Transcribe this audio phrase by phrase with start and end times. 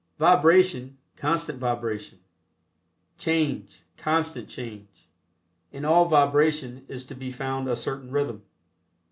[0.17, 2.17] Vibration, constant vibration.
[3.19, 5.07] Change, constant change.
[5.71, 8.41] In all vibration is to be found a certain rhythm.